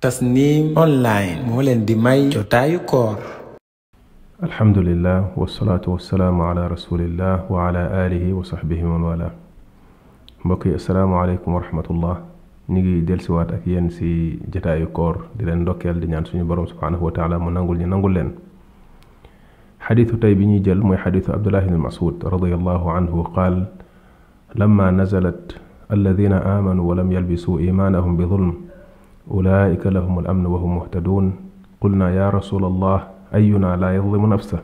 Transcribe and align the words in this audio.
Tasnim 0.00 0.76
online 0.80 1.42
moo 1.44 1.60
leen 1.66 1.80
di 1.88 1.94
may 1.96 2.30
jotaayu 2.30 2.78
koor 2.90 3.16
alhamdulilah 4.46 5.34
wasalaatu 5.40 5.94
wasalaamu 5.94 6.44
ala 6.50 6.68
rasulillah 6.72 7.50
wa 7.50 7.64
ala 7.66 7.82
alihi 8.04 8.30
wa 8.32 8.44
saxbihi 8.50 8.84
wa 8.86 8.92
man 8.94 9.02
wala 9.06 9.30
mbokk 10.44 10.66
yi 10.70 10.74
asalaamaaleykum 10.80 11.50
wa 11.56 11.62
rahmatullah 11.64 12.14
ñu 12.74 12.78
ngi 12.82 12.94
dellusiwaat 13.08 13.50
ak 13.58 13.66
yéen 13.72 13.90
si 13.96 14.38
jotaayu 14.54 14.86
koor 15.00 15.16
di 15.34 15.42
leen 15.50 15.66
ndokkeel 15.66 15.98
di 15.98 16.06
ñaan 16.14 16.30
suñu 16.30 16.46
borom 16.46 16.68
subhaanahu 16.70 17.02
wa 17.10 17.12
taala 17.18 17.42
mu 17.42 17.50
nangul 17.50 17.82
ñu 17.82 17.86
nangul 17.90 18.14
leen 18.18 18.30
xadiisu 19.88 20.16
tey 20.22 20.34
bi 20.38 20.46
ñuy 20.46 20.62
jël 20.62 20.78
mooy 20.78 20.98
xadiisu 21.04 21.34
abdullah 21.34 21.64
ibn 21.66 21.74
masud 21.88 22.22
radiallahu 22.34 22.86
anhu 22.96 23.26
qaal 23.34 23.66
lama 24.54 24.92
nazalat 25.02 25.58
alladina 25.90 26.38
aamanu 26.54 26.86
wa 26.88 26.94
lam 27.02 27.10
yalbisuu 27.16 27.58
imaanahum 27.58 28.14
bi 28.14 28.30
zulm 28.34 28.52
أولئك 29.30 29.86
لهم 29.86 30.18
الأمن 30.18 30.46
وهم 30.46 30.76
مهتدون 30.76 31.26
قلنا 31.80 32.10
يا 32.10 32.30
رسول 32.30 32.64
الله 32.64 32.98
أينا 33.34 33.76
لا 33.76 33.96
يظلم 33.96 34.24
نفسه 34.34 34.58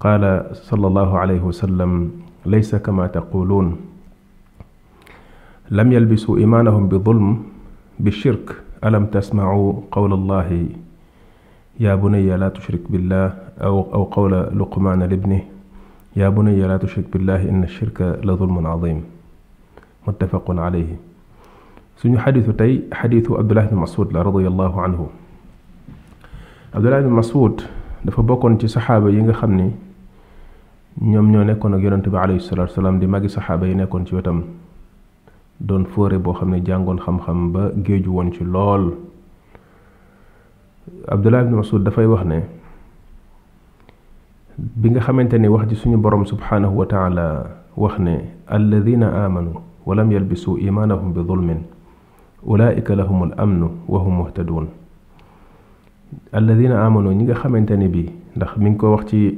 قال 0.00 0.22
صلى 0.52 0.86
الله 0.86 1.18
عليه 1.18 1.40
وسلم 1.42 2.10
ليس 2.46 2.74
كما 2.74 3.06
تقولون 3.06 3.76
لم 5.70 5.92
يلبسوا 5.92 6.38
إيمانهم 6.38 6.88
بظلم 6.88 7.38
بالشرك 8.00 8.56
ألم 8.84 9.06
تسمعوا 9.06 9.72
قول 9.92 10.12
الله 10.12 10.66
يا 11.80 11.94
بني 11.94 12.36
لا 12.36 12.48
تشرك 12.48 12.80
بالله 12.90 13.34
أو, 13.60 13.86
أو 13.94 14.02
قول 14.04 14.32
لقمان 14.58 15.02
لابنه 15.02 15.42
يا 16.16 16.28
بني 16.28 16.60
لا 16.62 16.76
تشرك 16.76 17.04
بالله 17.12 17.48
إن 17.48 17.62
الشرك 17.64 18.24
لظلم 18.24 18.66
عظيم 18.66 19.04
متفق 20.06 20.50
عليه 20.50 20.96
سن 21.98 22.14
حديث 22.14 22.54
تي 22.54 22.86
حديث 22.94 23.26
عبد 23.26 23.50
الله 23.50 23.74
بن 23.74 23.82
مسعود 23.82 24.14
رضي 24.14 24.46
الله 24.46 24.70
عنه 24.70 25.00
عبد 26.78 26.86
الله 26.86 27.00
بن 27.10 27.12
مسعود 27.26 27.54
دا 28.06 28.12
فا 28.14 28.22
بوكون 28.22 28.62
سي 28.62 28.70
صحابه 28.78 29.10
ييغا 29.10 29.34
خامني 29.42 29.68
نيوم 31.02 31.26
نيو 31.26 31.42
نيكون 31.42 31.74
اك 31.74 31.82
يونت 31.82 32.06
بي 32.06 32.18
عليه 32.22 32.38
الصلاه 32.42 32.70
والسلام 32.70 32.94
دي 33.02 33.06
ماغي 33.10 33.26
صحابه 33.26 33.66
يي 33.66 33.74
نيكون 33.74 34.06
سي 34.06 34.14
وتام 34.14 34.38
دون 35.66 35.84
فوري 35.90 36.22
بو 36.22 36.38
خامني 36.38 36.62
جانغون 36.62 36.98
خام 37.02 37.18
خام 37.18 37.38
با 37.52 37.62
گيجو 37.86 38.14
وون 38.14 38.28
سي 38.38 38.44
لول 38.46 38.84
عبد 41.14 41.26
الله 41.26 41.40
بن 41.50 41.54
مسعود 41.60 41.82
دا 41.84 41.90
فاي 41.90 42.06
واخني 42.06 42.40
بيغا 44.80 45.00
خامتاني 45.06 45.48
واخ 45.50 45.62
دي 45.66 45.74
سونو 45.74 45.98
بروم 45.98 46.30
سبحانه 46.30 46.70
وتعالى 46.80 47.26
واخني 47.82 48.16
الذين 48.58 49.02
امنوا 49.02 49.56
ولم 49.86 50.08
يلبسوا 50.16 50.58
ايمانهم 50.62 51.10
بظلم 51.18 51.50
أولئك 52.46 52.86
لهم 52.90 53.22
الأمن 53.22 53.70
وهم 53.90 54.18
مهتدون 54.18 54.66
الذين 56.34 56.72
آمنوا 56.72 57.12
نيغا 57.12 57.34
خامتاني 57.34 57.88
بي 57.88 58.06
داخ 58.36 58.58
مينكو 58.58 58.86
وختي 58.94 59.34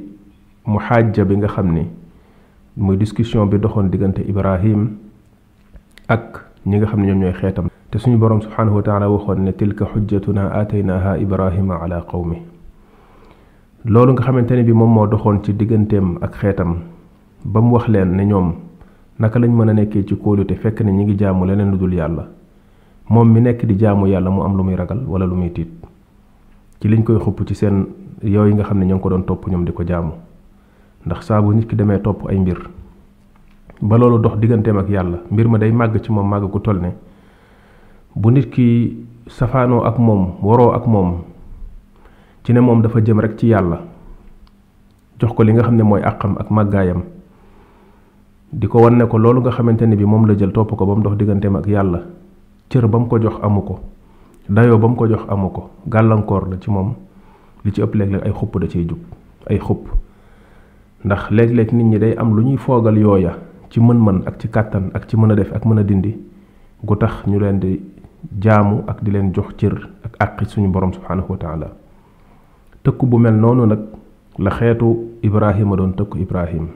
محاجة 0.67 1.21
بيغا 1.25 1.47
خامني 1.47 1.85
موي 2.77 2.95
ديسكوسيون 3.01 3.49
بي 3.49 3.57
دوخون 3.57 3.89
ديغنت 3.89 4.19
إبراهيم 4.19 4.97
أك 6.09 6.41
نيغا 6.65 6.85
خامني 6.85 7.05
نيوم 7.07 7.17
نيوي 7.19 7.33
خيتام 7.33 7.67
تي 7.91 7.97
سوني 7.99 8.17
بوروم 8.21 8.39
سبحانه 8.45 8.75
وتعالى 8.75 9.05
وخون 9.05 9.45
ن 9.49 9.57
تلك 9.57 9.83
حجتنا 9.83 10.61
آتيناها 10.61 11.17
إبراهيم 11.21 11.71
على 11.71 11.97
قومه 12.07 12.37
لولو 13.85 14.13
nga 14.13 14.23
xamanteni 14.29 14.61
bi 14.63 14.73
mom 14.77 14.91
mo 14.93 15.07
doxon 15.11 15.41
ci 15.43 15.53
digeentem 15.57 16.07
ak 16.21 16.33
xetam 16.41 16.71
bam 17.49 17.67
wax 17.73 17.87
len 17.89 18.09
ne 18.17 18.23
ñom 18.29 18.47
naka 19.19 19.39
lañ 19.41 19.51
mëna 19.57 19.73
nekké 19.73 20.05
ci 20.07 20.13
koolu 20.21 20.45
te 20.45 20.53
fekk 20.61 20.81
ne 20.85 20.91
ñi 20.91 21.03
ngi 21.03 21.15
jaamu 21.19 21.45
leneen 21.45 21.71
ludul 21.71 21.93
yalla 21.99 22.23
mom 23.11 23.27
mi 23.27 23.41
nek 23.43 23.65
di 23.67 23.75
jaamu 23.77 24.07
yalla 24.07 24.29
mu 24.31 24.41
am 24.47 24.55
lu 24.55 24.63
muy 24.63 24.73
ragal 24.79 25.03
wala 25.05 25.27
lu 25.27 25.35
muy 25.35 25.51
tit 25.51 25.67
ci 26.79 26.87
liñ 26.87 27.03
koy 27.03 27.19
xop 27.19 27.43
ci 27.45 27.53
yoy 28.23 28.49
yi 28.49 28.55
nga 28.55 28.63
xamne 28.63 28.85
ñong 28.87 29.01
ko 29.03 29.09
doon 29.09 29.23
top 29.27 29.47
ñom 29.51 29.65
di 29.67 29.73
ko 29.75 29.83
jaamu 29.85 30.13
ndax 31.05 31.25
sa 31.27 31.41
bu 31.43 31.51
nit 31.53 31.67
ki 31.67 31.75
deme 31.75 31.99
top 32.01 32.23
ay 32.31 32.39
mbir 32.39 32.69
ba 33.83 33.97
lolu 33.97 34.17
dox 34.23 34.39
digantem 34.39 34.77
ak 34.79 34.87
yalla 34.89 35.17
mbir 35.29 35.47
ma 35.49 35.57
day 35.59 35.71
mag 35.73 35.91
ci 36.01 36.09
mom 36.11 36.23
mag 36.25 36.47
ku 36.49 36.59
tolne 36.63 36.81
ne 36.81 36.89
bu 38.15 38.31
nit 38.31 38.47
ki 38.49 38.95
safano 39.27 39.83
ak 39.83 39.99
mom 39.99 40.35
woro 40.41 40.71
ak 40.73 40.87
mom 40.87 41.23
ci 42.45 42.53
ne 42.53 42.61
mom 42.63 42.79
dafa 42.81 43.03
jëm 43.03 43.19
rek 43.19 43.35
ci 43.35 43.47
yalla 43.51 43.81
jox 45.19 45.33
ko 45.35 45.43
li 45.43 45.51
nga 45.51 45.63
xamne 45.67 45.81
moy 45.83 46.01
akam 46.01 46.37
ak 46.39 46.47
magayam 46.49 47.03
di 48.53 48.67
ko 48.69 48.79
ko 48.87 49.17
loolu 49.19 49.41
nga 49.43 49.51
xamanteni 49.51 49.97
bi 49.99 50.05
mom 50.05 50.25
la 50.27 50.33
jël 50.37 50.53
top 50.55 50.73
ko 50.77 50.85
bam 50.85 51.03
dox 51.03 51.17
digantem 51.19 51.57
ak 51.59 51.67
yalla 51.67 51.99
cër 52.71 52.87
ba 52.87 52.97
mu 53.03 53.07
ko 53.11 53.19
jox 53.19 53.33
amu 53.43 53.61
ko 53.67 53.75
dayoo 54.49 54.77
ba 54.79 54.87
mu 54.87 54.95
ko 54.95 55.05
jox 55.11 55.23
amu 55.27 55.49
ko 55.51 55.61
gàllankoor 55.91 56.47
la 56.49 56.55
ci 56.61 56.71
moom 56.71 56.93
li 57.65 57.71
ci 57.75 57.81
ëpp 57.83 57.93
léeg-léeg 57.95 58.23
ay 58.25 58.31
xupp 58.31 58.55
da 58.63 58.67
ciy 58.71 58.87
jub 58.87 58.99
ay 59.51 59.59
xupp 59.59 59.89
ndax 61.03 61.29
léeg-léeg 61.31 61.73
nit 61.75 61.83
ñi 61.91 61.99
day 61.99 62.15
am 62.17 62.31
lu 62.33 62.43
ñuy 62.47 62.57
foogal 62.57 62.97
yooya 62.97 63.33
ci 63.69 63.79
mën-mën 63.81 64.21
ak 64.25 64.39
ci 64.39 64.47
kàttan 64.47 64.87
ak 64.93 65.05
ci 65.07 65.17
mën 65.17 65.31
a 65.31 65.35
def 65.35 65.51
ak 65.53 65.65
mën 65.65 65.79
a 65.79 65.83
dindi 65.83 66.15
gu 66.81 66.95
tax 66.95 67.27
ñu 67.27 67.39
leen 67.39 67.59
di 67.59 67.75
jaamu 68.39 68.83
ak 68.87 69.03
di 69.03 69.11
leen 69.11 69.31
jox 69.33 69.53
cër 69.57 69.75
ak 70.07 70.15
àqi 70.23 70.45
suñu 70.45 70.69
borom 70.71 70.93
subhaanahu 70.93 71.29
wa 71.29 71.75
tëkku 72.83 73.05
bu 73.05 73.17
mel 73.19 73.33
noonu 73.35 73.65
nag 73.65 73.79
la 74.39 74.49
xeetu 74.51 75.09
Ibrahima 75.21 75.75
doon 75.75 75.91
tëkku 75.93 76.17
Ibrahim 76.19 76.67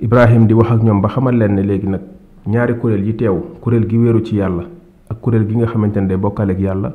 Ibrahim 0.00 0.46
di 0.46 0.54
wax 0.54 0.70
ak 0.70 0.82
ñoom 0.82 1.00
ba 1.00 1.08
xamal 1.08 1.36
leen 1.36 1.54
ne 1.54 1.62
léegi 1.62 1.86
nag 1.88 2.15
ñaari 2.46 2.74
kuréel 2.78 3.04
yi 3.04 3.14
teew 3.16 3.38
kuréel 3.60 3.86
gi 3.88 3.98
wéeru 3.98 4.20
ci 4.24 4.36
yàlla 4.36 4.64
ak 5.10 5.20
kuréel 5.20 5.46
gi 5.48 5.56
nga 5.56 5.66
xamante 5.66 5.96
ne 6.00 6.06
day 6.06 6.16
bokkaleeg 6.16 6.60
yàlla 6.60 6.92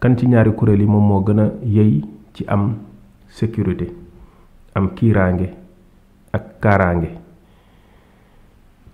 kan 0.00 0.16
ci 0.16 0.26
ñaari 0.26 0.52
kuréel 0.52 0.80
yi 0.80 0.86
moom 0.86 1.04
moo 1.06 1.20
gën 1.22 1.38
a 1.38 1.50
yey 1.64 2.02
ci 2.34 2.44
am 2.48 2.74
sécurité 3.28 3.92
am 4.74 4.90
kiiraange 4.94 5.50
ak 6.32 6.60
kaaraange 6.60 7.08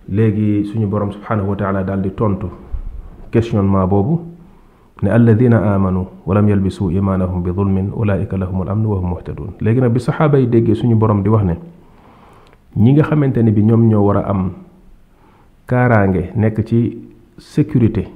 léegi 0.09 0.65
suñu 0.67 0.85
borom 0.87 1.11
subhanahu 1.11 1.49
wa 1.49 1.55
taala 1.55 1.83
daal 1.83 2.01
di 2.01 2.09
tontu 2.11 2.47
questionnement 3.31 3.87
boobu 3.87 4.21
ne 5.01 5.09
alladina 5.09 5.73
amanu 5.73 6.05
walam 6.25 6.47
yalbisu 6.49 6.91
imaanahum 6.91 7.41
bi 7.43 7.51
zulmin 7.51 7.89
ulaika 7.95 8.37
lahumul 8.37 8.69
amnu 8.69 8.89
wa 8.89 8.97
hum 8.97 9.09
muhtadun 9.09 9.49
léegi 9.59 9.81
nag 9.81 9.91
bi 9.93 9.99
saxaaba 9.99 10.37
yi 10.39 10.45
déggee 10.47 10.75
suñu 10.75 10.95
borom 10.95 11.23
di 11.23 11.29
wax 11.29 11.43
ne 11.43 11.55
ñi 12.77 12.93
nga 12.93 13.03
xamante 13.03 13.37
ne 13.43 13.51
bi 13.51 13.63
ñoom 13.63 13.87
ñoo 13.89 14.05
war 14.05 14.17
a 14.17 14.29
am 14.29 14.51
karange 15.67 16.31
nek 16.35 16.59
ci 16.67 16.97
sécurité 17.39 18.07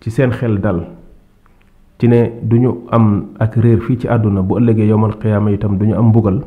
ci 0.00 0.10
seen 0.12 0.30
xel 0.30 0.58
dal 0.60 0.86
ci 1.98 2.08
ne 2.08 2.30
duñu 2.42 2.84
am 2.90 3.30
ak 3.38 3.56
réer 3.56 3.80
fii 3.80 3.98
ci 4.00 4.08
àdduna 4.08 4.42
bu 4.42 4.58
ëllëgee 4.58 4.86
yowmal 4.86 5.16
qiyaama 5.18 5.50
itam 5.52 5.78
duñu 5.78 5.94
am 5.94 6.08
mbugal 6.08 6.42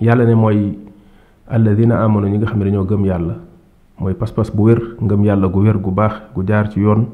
yàlla 0.00 0.24
ne 0.24 0.34
mooy 0.34 0.78
alladina 1.48 2.02
amanu 2.04 2.28
ñi 2.28 2.38
nga 2.38 2.46
xam 2.46 2.58
ne 2.60 2.64
dañoo 2.64 2.84
gëm 2.86 3.04
yàlla 3.04 3.36
mooy 3.98 4.14
pas-pas 4.14 4.50
bu 4.54 4.62
wér 4.66 4.80
ngëm 5.02 5.24
yàlla 5.24 5.48
gu 5.48 5.60
wér 5.60 5.78
gu 5.78 5.90
baax 5.90 6.12
gu 6.34 6.44
jaar 6.46 6.70
ci 6.70 6.80
yoon 6.80 7.06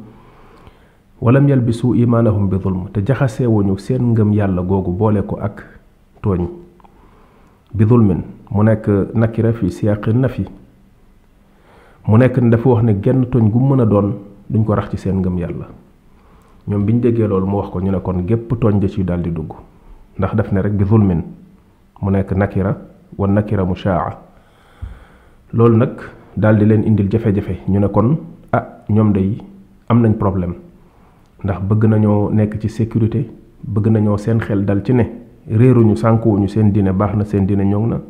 walam 1.21 1.49
yalbisu 1.49 1.95
imanahum 1.95 2.49
bi 2.49 2.59
zulm 2.63 2.91
te 2.93 3.01
wuñu 3.47 3.79
seen 3.79 4.11
ngëm 4.13 4.33
yàlla 4.35 4.61
googu 4.63 4.93
boole 4.93 5.23
ko 5.27 5.39
ak 5.41 5.65
tooñ 6.23 6.47
bi 7.73 7.85
dhulmin 7.87 8.23
mu 8.51 8.63
nekk 8.63 8.87
nakira 9.15 9.53
fi 9.53 9.71
siyaqi 9.71 10.13
nafi 10.15 10.45
mu 12.09 12.17
nekk 12.17 12.39
ne 12.41 12.49
dafa 12.51 12.69
wax 12.69 12.83
ne 12.85 12.93
genn 13.03 13.27
tooñ 13.31 13.51
gu 13.51 13.61
mën 13.61 13.81
a 13.81 13.85
doon 13.87 14.15
duñ 14.49 14.65
ko 14.65 14.75
rax 14.75 14.91
ci 14.91 14.97
seen 14.97 15.21
ngëm 15.21 15.39
yàlla 15.39 15.67
ñoom 16.69 16.85
bi 16.85 16.93
ñu 16.95 17.01
déggee 17.01 17.27
loolu 17.29 17.47
mu 17.47 17.57
wax 17.59 17.69
ko 17.69 17.81
ñu 17.81 17.91
ne 17.91 18.01
kon 18.01 18.25
gépp 18.27 18.53
tooñ 18.59 18.81
da 18.81 18.89
ciy 18.89 19.05
daal 19.05 19.21
di 19.21 19.31
dugg 19.33 19.53
ndax 20.17 20.35
def 20.35 20.53
ne 20.53 20.63
rek 20.63 20.73
bi 20.73 20.85
zulmin 20.87 21.23
mu 22.01 22.11
nekk 22.11 22.33
nakira 22.33 22.77
wa 23.19 23.27
nakira 23.29 23.65
mushaa 23.65 24.17
loolu 25.53 25.77
nag 25.77 25.91
daal 26.35 26.57
di 26.59 26.65
leen 26.65 26.83
indil 26.85 27.09
jafe-jafe 27.11 27.61
ñu 27.69 27.79
ne 27.79 27.89
kon 27.89 28.17
ah 28.53 28.65
ñoom 28.89 29.13
day 29.13 29.37
am 29.89 30.01
nañ 30.01 30.15
problème 30.17 30.55
ndax 31.45 31.61
bëgg 31.63 31.85
nañoo 31.89 32.31
nekk 32.33 32.59
ci 32.59 32.69
sécurité 32.71 33.29
bëgg 33.63 33.89
nañoo 33.93 34.17
seen 34.17 34.39
xel 34.41 34.65
dal 34.65 34.83
ci 34.83 34.95
ne 34.95 35.05
réeruñu 35.51 35.95
sànkuwuñu 35.95 36.49
seen 36.49 36.73
diine 36.73 36.93
baax 36.93 37.15
na 37.17 37.25
seen 37.25 37.45
diine 37.45 37.65
ñoŋ 37.67 37.89
na 37.89 38.01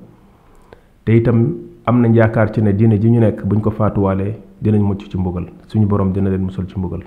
te 1.04 1.12
itam 1.16 1.67
am 1.88 1.96
nañ 2.04 2.12
yaakaar 2.20 2.48
ci 2.54 2.60
ne 2.66 2.72
diine 2.78 2.96
ji 3.02 3.08
ñu 3.14 3.20
nekk 3.24 3.40
buñ 3.48 3.60
ko 3.64 3.70
faatuwaalee 3.78 4.32
dinañ 4.62 4.82
mucc 4.88 5.02
ci 5.10 5.16
mbugal 5.20 5.46
suñu 5.68 5.86
borom 5.90 6.08
dina 6.14 6.28
leen 6.30 6.44
musal 6.48 6.66
ci 6.70 6.76
mbugal 6.78 7.02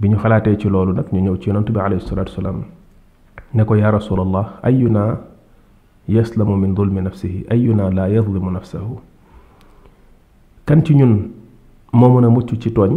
bi 0.00 0.08
ñu 0.10 0.16
xalaatee 0.22 0.56
ci 0.60 0.68
loolu 0.74 0.92
nag 0.94 1.06
ñu 1.14 1.20
ñëw 1.24 1.36
ci 1.40 1.46
yonantu 1.48 1.70
bi 1.74 1.78
alayhi 1.84 2.02
salaatu 2.08 2.32
wasalaam 2.34 2.58
ne 3.56 3.62
ko 3.68 3.72
yaa 3.80 3.90
rasulallah 3.98 4.46
ayuna 4.68 5.02
yaslamu 6.14 6.54
min 6.62 6.72
dulmi 6.76 7.00
nafsihi 7.06 7.40
ayuna 7.52 7.84
laa 7.96 8.08
yazlimu 8.14 8.50
nafsahu 8.56 8.94
kan 10.66 10.80
ci 10.84 10.92
ñun 11.00 11.12
moo 11.98 12.10
mën 12.14 12.24
a 12.26 12.28
mucc 12.36 12.50
ci 12.62 12.68
tooñ 12.78 12.92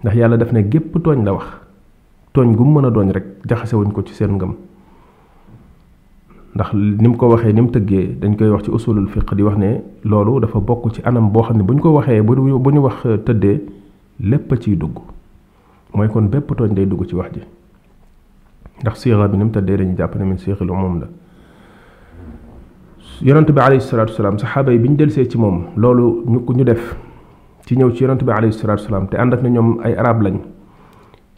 ndax 0.00 0.14
yàlla 0.20 0.36
daf 0.38 0.50
ne 0.52 0.60
gépp 0.72 0.90
tooñ 1.04 1.18
la 1.26 1.32
wax 1.36 1.46
tooñ 2.32 2.48
gu 2.56 2.64
mu 2.64 2.72
mën 2.80 2.86
a 2.88 2.90
dooñ 2.90 3.08
rek 3.16 3.26
jaxasewuñ 3.48 3.90
ko 3.94 4.02
ci 4.02 4.12
seen 4.14 4.32
ngëm 4.36 4.52
ndax 6.54 6.70
nim 6.72 7.14
ko 7.18 7.28
waxee 7.28 7.52
nim 7.52 7.66
mu 7.66 7.70
tëggee 7.74 8.14
dañ 8.22 8.36
koy 8.38 8.48
wax 8.54 8.62
ci 8.64 8.70
usulul 8.70 9.08
fiq 9.10 9.34
di 9.34 9.42
wax 9.42 9.56
ne 9.58 9.80
loolu 10.04 10.40
dafa 10.40 10.60
bokk 10.60 10.94
ci 10.94 11.00
anam 11.04 11.30
boo 11.32 11.42
xam 11.42 11.56
ne 11.58 11.62
bu 11.64 11.72
ñu 11.74 11.80
ko 11.80 11.90
waxee 11.94 12.22
bu 12.22 12.34
ñu 12.70 12.78
wax 12.80 13.02
tëddee 13.26 13.64
lépp 14.20 14.54
ci 14.54 14.62
ciy 14.70 14.76
dugg 14.76 14.98
mooy 15.92 16.08
kon 16.08 16.22
bépp 16.28 16.54
tooñ 16.54 16.72
day 16.74 16.86
dugg 16.86 17.06
ci 17.08 17.14
wax 17.16 17.32
ji 17.34 17.40
ndax 18.82 18.98
siixa 19.00 19.28
bi 19.28 19.36
ni 19.36 19.44
mu 19.44 19.50
tëddee 19.50 19.76
dañu 19.78 19.96
jàpp 19.96 20.14
ne 20.14 20.24
min 20.24 20.38
siixil 20.38 20.70
umum 20.70 21.00
la 21.00 21.06
yonent 23.22 23.46
bi 23.50 23.60
alayhi 23.60 23.80
salatu 23.82 24.12
wasalaam 24.12 24.38
saxaaba 24.38 24.70
yi 24.72 24.78
bi 24.78 24.88
ñu 24.90 24.94
delsee 24.96 25.26
ci 25.28 25.36
moom 25.36 25.64
loolu 25.76 26.22
ñu 26.26 26.38
ko 26.44 26.54
ñu 26.54 26.62
def 26.64 26.94
ci 27.66 27.74
ñëw 27.76 27.90
ci 27.90 28.04
yonent 28.04 28.22
bi 28.22 28.30
alayhi 28.30 28.52
salatu 28.54 28.82
wasalaam 28.82 29.08
te 29.08 29.16
ànd 29.16 29.32
ak 29.34 29.42
ne 29.42 29.48
ñoom 29.50 29.80
ay 29.82 29.94
arab 29.98 30.22
lañ 30.22 30.36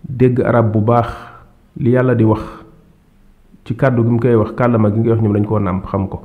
dégg 0.06 0.42
arab 0.44 0.72
bu 0.72 0.80
baax 0.82 1.08
li 1.78 1.90
yàlla 1.92 2.12
di 2.14 2.24
wax 2.24 2.65
ci 3.66 3.74
kàddu 3.74 4.02
gi 4.04 4.10
mu 4.10 4.18
koy 4.20 4.34
wax 4.34 4.52
kàllama 4.56 4.88
gi 4.94 5.00
mu 5.02 5.10
wax 5.10 5.20
ñoom 5.20 5.32
dañu 5.34 5.48
koo 5.48 5.58
nàmp 5.58 5.84
xam 5.86 6.08
ko 6.08 6.18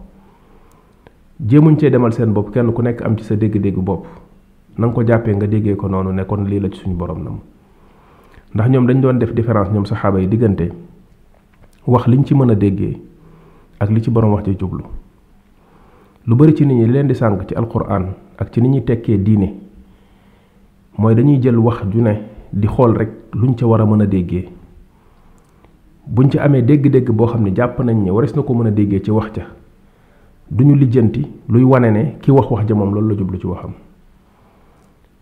jéemuñ 1.47 1.75
cee 1.79 1.89
demal 1.89 2.11
seen 2.13 2.31
bopp 2.33 2.51
kenn 2.53 2.71
ku 2.73 2.81
nekk 2.81 3.01
am 3.01 3.17
ci 3.17 3.23
sa 3.23 3.35
dégg-dégg 3.35 3.77
bopp 3.81 4.05
nanga 4.77 4.93
ko 4.93 5.03
jàppee 5.05 5.33
nga 5.35 5.47
déggee 5.47 5.75
ko 5.75 5.87
noonu 5.89 6.11
nekkoon 6.11 6.43
lii 6.45 6.59
la 6.59 6.69
ci 6.69 6.77
suñu 6.79 6.95
borom 6.95 7.23
nam 7.23 7.39
ndax 8.53 8.69
ñoom 8.69 8.85
dañ 8.85 9.01
doon 9.01 9.13
def 9.17 9.33
différence 9.33 9.71
ñoom 9.73 9.85
saxaaba 9.85 10.19
yi 10.19 10.27
diggante 10.27 10.69
wax 11.87 12.05
liñ 12.07 12.23
ci 12.23 12.35
mën 12.35 12.51
a 12.51 12.55
déggee 12.55 13.01
ak 13.79 13.89
li 13.89 14.01
ci 14.03 14.11
borom 14.11 14.33
wax 14.33 14.45
ci 14.45 14.55
jublu 14.59 14.83
lu 16.27 16.35
bari 16.35 16.53
ci 16.53 16.65
nit 16.65 16.75
ñi 16.75 16.85
leen 16.87 17.07
di 17.07 17.15
sànq 17.15 17.47
ci 17.47 17.55
alquran 17.55 18.13
ak 18.37 18.51
ci 18.53 18.61
ni 18.61 18.69
ñuy 18.69 18.83
tekkee 18.83 19.17
diine 19.17 19.49
mooy 20.97 21.15
dañuy 21.15 21.39
jël 21.41 21.57
wax 21.57 21.85
ju 21.91 22.01
ne 22.01 22.13
di 22.53 22.67
xool 22.67 22.93
rek 22.97 23.09
luñ 23.33 23.55
ca 23.55 23.65
war 23.65 23.81
a 23.81 23.85
mën 23.85 24.01
a 24.01 24.05
déggee. 24.05 24.49
bu 26.07 26.13
buñ 26.21 26.31
ci 26.31 26.39
amee 26.39 26.61
dégg-dégg 26.61 27.09
boo 27.11 27.27
xam 27.27 27.43
ne 27.43 27.53
jàpp 27.55 27.79
nañ 27.83 28.03
ne 28.03 28.11
waris 28.11 28.33
na 28.35 28.41
ko 28.41 28.53
mën 28.53 28.67
a 28.67 28.71
déggee 28.71 29.01
ci 29.03 29.11
wax 29.11 29.33
ja 29.37 29.43
duñu 30.49 30.75
lijjanti 30.75 31.25
luy 31.49 31.63
wane 31.63 31.91
ne 31.91 32.17
ki 32.21 32.31
wax 32.31 32.49
wax 32.49 32.65
ja 32.67 32.75
moom 32.75 32.93
loolu 32.93 33.09
la 33.09 33.15
jublu 33.17 33.37
ci 33.39 33.45
waxam 33.47 33.71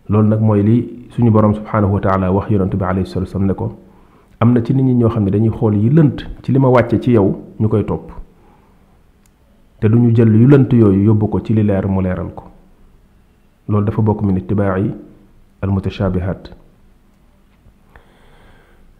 loolu 0.08 0.28
nag 0.28 0.40
mooy 0.40 0.62
li 0.62 1.06
suñu 1.10 1.30
borom 1.30 1.54
subhanahu 1.54 1.92
wa 1.94 2.00
taala 2.00 2.30
wax 2.32 2.50
yonent 2.50 2.74
bi 2.74 2.84
alayhi 2.84 3.06
salatu 3.06 3.28
wasallam 3.28 3.46
ne 3.48 3.54
ko 3.54 3.74
am 4.40 4.52
na 4.52 4.62
ci 4.64 4.72
nit 4.74 4.82
ñi 4.84 4.94
ñoo 4.94 5.10
xam 5.10 5.24
ne 5.24 5.30
dañuy 5.30 5.50
xool 5.50 5.74
yi 5.76 5.90
lënt 5.90 6.26
ci 6.42 6.52
li 6.52 6.58
ma 6.58 6.68
wàcce 6.68 7.00
ci 7.00 7.12
yow 7.12 7.38
ñu 7.58 7.68
koy 7.68 7.84
topp 7.84 8.10
te 9.80 9.86
duñu 9.88 10.12
jël 10.14 10.28
yu 10.34 10.46
lënt 10.48 10.72
yooyu 10.72 11.04
yóbbu 11.06 11.26
ko 11.28 11.40
ci 11.40 11.54
li 11.54 11.62
leer 11.62 11.86
mu 11.88 12.00
leeral 12.00 12.32
ko 12.34 12.44
loolu 13.68 13.84
dafa 13.86 14.02
bokk 14.02 14.22
min 14.22 14.36
ittibaa'i 14.36 14.90
al 15.62 15.70
mutashabihat 15.70 16.56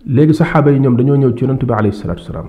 léegi 0.06 0.32
saxaaba 0.34 0.72
yi 0.72 0.80
ñoom 0.80 0.96
dañoo 0.96 1.16
ñëw 1.16 1.32
ci 1.36 1.44
yonent 1.44 1.60
bi 1.60 1.72
alayhi 1.74 1.92
salaatu 1.92 2.22
wasalaam 2.22 2.48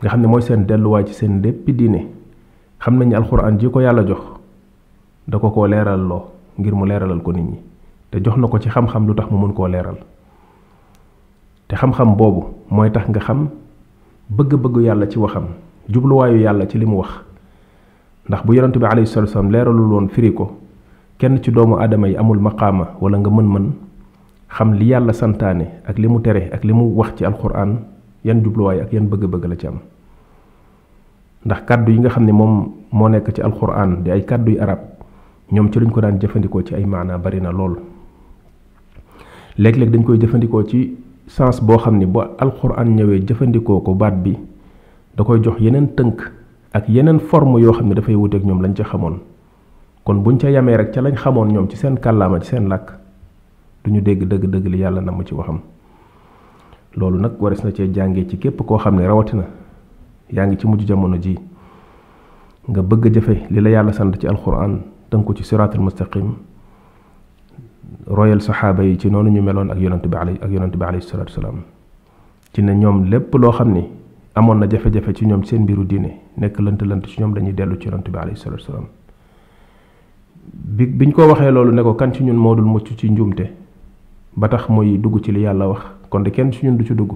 nga 0.00 0.08
xam 0.10 0.20
ne 0.22 0.26
mooy 0.28 0.42
seen 0.42 0.64
delluwaay 0.66 1.04
ci 1.06 1.14
seen 1.14 1.42
lépp 1.42 1.66
diine 1.70 2.06
xam 2.78 2.96
nañ 2.98 3.08
ne 3.10 3.14
alxuraan 3.16 3.58
ji 3.58 3.66
ko 3.68 3.80
yàlla 3.80 4.06
jox 4.06 4.22
da 5.26 5.38
ko 5.38 5.50
koo 5.50 5.66
leeral 5.66 6.00
loo 6.06 6.22
ngir 6.58 6.74
mu 6.74 6.86
leeralal 6.86 7.18
ko 7.20 7.32
nit 7.32 7.42
ñi 7.50 7.58
te 8.12 8.22
jox 8.22 8.36
na 8.38 8.46
ko 8.46 8.58
ci 8.60 8.68
xam-xam 8.70 9.06
lu 9.08 9.14
tax 9.14 9.26
mu 9.30 9.38
mën 9.42 9.52
koo 9.54 9.66
leeral 9.66 9.96
te 11.66 11.74
xam-xam 11.76 12.14
boobu 12.14 12.44
mooy 12.70 12.90
tax 12.92 13.08
nga 13.10 13.18
xam 13.20 13.48
bëgg-bëgg 14.30 14.84
yàlla 14.86 15.10
ci 15.10 15.18
waxam 15.18 15.44
jubluwaayu 15.88 16.38
yàlla 16.38 16.66
ci 16.66 16.78
li 16.78 16.86
mu 16.86 16.98
wax 16.98 17.10
ndax 18.28 18.46
bu 18.46 18.54
yonent 18.54 18.78
bi 18.78 18.84
alayhi 18.86 19.06
salaatu 19.10 19.30
wasalaam 19.34 19.50
leeralul 19.50 19.92
woon 19.94 20.08
firi 20.08 20.30
ko 20.32 20.54
kenn 21.18 21.42
ci 21.42 21.50
doomu 21.50 21.74
aadama 21.74 22.06
yi 22.08 22.16
amul 22.16 22.38
maqaama 22.38 22.94
wala 23.02 23.18
nga 23.18 23.28
mën-mën 23.30 23.70
xam 24.54 24.68
li 24.78 24.86
yàlla 24.90 25.12
santaane 25.14 25.66
ak 25.86 25.98
li 25.98 26.08
mu 26.10 26.20
tere 26.20 26.50
ak 26.52 26.64
li 26.64 26.72
mu 26.72 26.90
wax 26.98 27.14
ci 27.18 27.24
alquran 27.24 27.78
yan 28.26 28.42
jubluwaay 28.44 28.80
ak 28.82 28.90
yan 28.92 29.06
bëgg-bëgg 29.08 29.44
la 29.48 29.56
ci 29.56 29.66
am 29.70 29.78
ndax 31.44 31.60
kàddu 31.66 31.92
yi 31.92 31.98
nga 32.00 32.10
xam 32.10 32.24
ne 32.24 32.32
moom 32.32 32.72
moo 32.92 33.08
nekk 33.08 33.32
ci 33.32 33.42
alquran 33.42 34.02
di 34.02 34.10
ay 34.10 34.24
kàddu 34.24 34.52
yu 34.52 34.60
arab 34.60 34.78
ñoom 35.52 35.70
ci 35.72 35.78
luñ 35.78 35.90
ko 35.90 36.00
daan 36.00 36.18
jëfandikoo 36.20 36.62
ci 36.62 36.74
ay 36.74 36.84
maana 36.84 37.18
bari 37.18 37.40
na 37.40 37.50
lool 37.52 37.78
léeg-léeg 39.56 39.90
dañ 39.90 40.04
koy 40.04 40.18
jëfandikoo 40.20 40.64
ci 40.66 40.98
sens 41.26 41.60
boo 41.62 41.78
xam 41.78 41.98
ne 41.98 42.06
ba 42.06 42.32
alquran 42.38 42.90
ñëwee 42.90 43.22
jëfandikoo 43.26 43.80
ko 43.82 43.94
baat 43.94 44.14
bi 44.22 44.34
da 45.16 45.24
koy 45.24 45.40
jox 45.42 45.60
yeneen 45.60 45.94
tënk 45.94 46.26
ak 46.72 46.88
yeneen 46.88 47.20
forme 47.20 47.58
yoo 47.60 47.72
xam 47.72 47.88
ne 47.88 47.94
dafay 47.94 48.14
wuteeg 48.16 48.44
ñoom 48.44 48.60
lañ 48.62 48.74
ca 48.74 48.84
xamoon 48.84 49.20
kon 50.04 50.14
buñ 50.22 50.38
ca 50.40 50.48
yamee 50.50 50.76
rek 50.76 50.92
ca 50.92 51.00
lañ 51.00 51.14
xamoon 51.14 51.48
ñoom 51.52 51.68
ci 51.70 51.76
seen 51.76 51.98
kàllaama 51.98 52.40
ci 52.40 52.48
seen 52.48 52.68
làkk 52.68 52.99
du 53.84 53.90
ñu 53.90 54.00
dégg 54.00 54.24
dëgg 54.26 54.46
dëgg 54.50 54.66
li 54.68 54.78
yàlla 54.78 55.00
na 55.00 55.10
mu 55.12 55.22
ci 55.24 55.34
waxam 55.34 55.60
loolu 56.96 57.18
nag 57.20 57.32
waris 57.40 57.62
na 57.64 57.70
cee 57.74 57.90
jànge 57.92 58.26
ci 58.28 58.36
képp 58.38 58.60
koo 58.66 58.76
xam 58.78 58.96
ne 58.96 59.06
rawatina 59.06 59.44
yaa 60.32 60.46
ngi 60.46 60.56
ci 60.58 60.66
mujj 60.66 60.84
jamono 60.86 61.16
ji 61.16 61.38
nga 62.68 62.82
bëgg 62.82 63.10
jafe 63.14 63.46
li 63.48 63.60
la 63.60 63.70
yàlla 63.70 63.92
sant 63.92 64.12
ci 64.20 64.26
alquran 64.26 64.80
tënku 65.10 65.34
ci 65.34 65.44
siraatul 65.44 65.80
mustaqim 65.80 66.32
royal 68.06 68.40
saxaaba 68.40 68.82
yi 68.84 68.98
ci 68.98 69.08
noonu 69.10 69.30
ñu 69.30 69.42
meloon 69.42 69.70
ak 69.70 69.78
yonent 69.78 70.06
bi 70.06 70.16
ak 70.16 70.50
yonent 70.50 70.76
bi 70.76 70.84
alayhi 70.84 71.02
salaatu 71.06 71.32
salaam 71.32 71.62
ci 72.52 72.62
ne 72.62 72.74
ñoom 72.74 73.04
lépp 73.08 73.34
loo 73.34 73.52
xam 73.52 73.72
ni 73.72 73.82
amoon 74.34 74.56
na 74.58 74.66
jafe-jafe 74.68 75.14
ci 75.14 75.24
ñoom 75.26 75.44
seen 75.44 75.62
mbiru 75.62 75.84
diine 75.84 76.20
nekk 76.36 76.58
lënt-lënt 76.60 77.06
ci 77.08 77.20
ñoom 77.20 77.32
dañuy 77.32 77.54
dellu 77.54 77.78
ci 77.80 77.88
yonent 77.88 78.10
bi 78.10 78.18
alayhi 78.18 78.36
salaatu 78.36 78.62
salaam 78.62 78.84
bi 80.52 80.84
biñ 80.86 81.12
ko 81.12 81.26
waxee 81.28 81.50
loolu 81.50 81.72
ne 81.72 81.82
ko 81.82 81.94
kan 81.94 82.10
moo 82.34 82.54
dul 82.54 82.66
mucc 82.66 82.90
ci 82.96 83.08
njuumte 83.10 83.56
ba 84.36 84.46
tax 84.48 84.68
moy 84.70 84.94
dugg 84.98 85.18
ci 85.24 85.32
li 85.34 85.40
yàlla 85.42 85.66
wax 85.68 85.82
kon 86.10 86.20
de 86.22 86.30
kenn 86.30 86.52
suñu 86.52 86.76
du 86.76 86.84
ci 86.84 86.94
dugg 86.94 87.12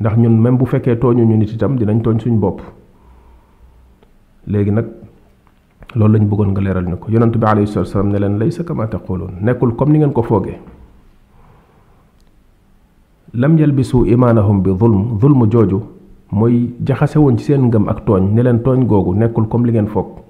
ndax 0.00 0.16
ñun 0.16 0.30
même 0.38 0.56
bu 0.56 0.66
fekkee 0.66 0.96
toñu 0.98 1.24
ñu 1.24 1.36
nit 1.36 1.50
itam 1.52 1.76
dinañ 1.76 2.00
toñ 2.02 2.18
suñ 2.20 2.38
bopp 2.38 2.62
léegi 4.46 4.70
nag 4.70 4.86
loolu 5.94 6.18
lañ 6.18 6.26
bëggoon 6.28 6.50
nga 6.50 6.60
leeral 6.60 6.86
ñu 6.86 6.96
ko 6.98 7.10
yonent 7.10 7.32
bi 7.36 7.46
alayhi 7.46 7.66
salatu 7.66 7.90
wasallam 7.90 8.12
ne 8.12 8.18
leen 8.18 8.38
laysa 8.38 8.64
kama 8.64 8.86
taqulun 8.86 9.42
nekkul 9.42 9.74
comme 9.74 9.92
ni 9.92 9.98
ngeen 9.98 10.12
ko 10.12 10.22
foogee 10.22 10.58
lam 13.34 13.58
yalbisu 13.58 14.06
imanahum 14.06 14.62
bi 14.62 14.70
dhulm 14.72 15.18
dhulm 15.18 15.50
joju 15.50 15.82
moy 16.32 16.74
jaxase 16.84 17.16
won 17.18 17.36
ci 17.36 17.44
seen 17.44 17.66
ngëm 17.70 17.88
ak 17.88 18.04
tooñ 18.06 18.34
ne 18.34 18.42
leen 18.42 18.62
tooñ 18.62 18.84
googu 18.86 19.14
nekkul 19.14 19.48
comme 19.48 19.66
li 19.66 19.72
ngeen 19.72 19.88
foog 19.88 20.22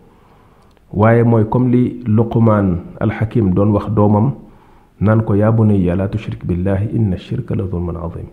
waaye 0.92 1.22
mooy 1.24 1.44
comme 1.48 1.68
li 1.70 2.02
luqman 2.06 2.80
al 3.00 3.10
hakim 3.10 3.52
doon 3.52 3.70
wax 3.72 3.88
doomam 3.92 4.32
naan 5.00 5.24
ko 5.24 5.32
yaa 5.34 5.50
bunayya 5.50 5.96
laa 5.96 6.12
tushrik 6.12 6.44
billahi 6.44 6.92
inna 6.92 7.16
shirka 7.16 7.56
la 7.56 7.64
zulmun 7.72 7.96
azim 7.96 8.28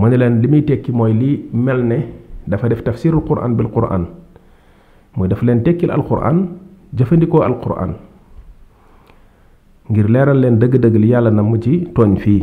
mu 0.00 0.08
ne 0.08 0.16
leen 0.16 0.40
li 0.42 0.48
muy 0.48 0.62
tekki 0.68 0.92
mooy 0.98 1.12
li 1.12 1.30
mel 1.52 1.84
ne 1.90 1.98
dafa 2.48 2.72
def 2.72 2.80
tafsirul 2.88 3.20
quran 3.28 3.56
bil 3.60 3.68
quran 3.76 4.08
mooy 5.16 5.28
daf 5.28 5.42
leen 5.46 5.60
tekkil 5.66 5.92
alquran 5.98 6.40
jëfandikoo 6.96 7.44
alquran 7.50 7.92
ngir 9.90 10.08
leeral 10.14 10.40
leen 10.44 10.56
dëgg-dëgg 10.62 10.96
li 11.04 11.12
yàlla 11.12 11.30
na 11.30 11.42
mu 11.50 11.60
ci 11.64 11.84
tooñ 11.94 12.16
fii 12.24 12.40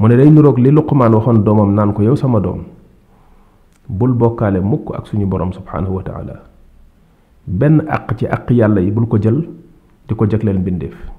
mu 0.00 0.08
ne 0.08 0.14
day 0.18 0.30
niroog 0.30 0.58
li 0.58 0.70
luqmaan 0.76 1.14
waxoon 1.14 1.44
doomam 1.46 1.74
naan 1.78 1.92
ko 1.94 2.02
yow 2.02 2.16
sama 2.16 2.40
doom 2.40 2.62
bul 3.88 4.12
bokkaale 4.20 4.58
mukk 4.72 4.90
ak 4.98 5.06
suñu 5.06 5.26
borom 5.26 5.52
subhanahu 5.58 5.94
wa 6.02 6.02
taala 6.02 6.34
benn 7.46 7.84
àq 7.96 8.16
ci 8.18 8.26
àq 8.26 8.50
yàlla 8.50 8.80
yi 8.80 8.90
bul 8.90 9.06
ko 9.06 9.18
jël 9.22 9.38
di 10.08 10.12
ko 10.18 10.24
jagleel 10.26 10.58
mbindeef 10.58 11.13